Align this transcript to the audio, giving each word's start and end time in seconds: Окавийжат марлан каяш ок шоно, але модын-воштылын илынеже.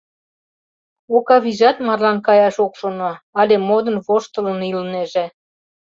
Окавийжат 1.17 1.77
марлан 1.87 2.17
каяш 2.27 2.55
ок 2.65 2.73
шоно, 2.79 3.11
але 3.39 3.55
модын-воштылын 3.67 4.59
илынеже. 4.69 5.25